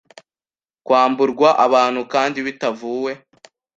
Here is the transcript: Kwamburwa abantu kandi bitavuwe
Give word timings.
Kwamburwa 0.85 1.49
abantu 1.65 2.01
kandi 2.13 2.37
bitavuwe 2.45 3.11